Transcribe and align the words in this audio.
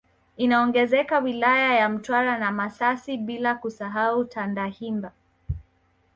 Inaongezeka 0.37 1.19
wilaya 1.19 1.73
ya 1.75 1.89
Mtwara 1.89 2.37
na 2.37 2.51
Masasi 2.51 3.17
bila 3.17 3.55
kusahau 3.55 4.25
Tandahimba 4.25 5.11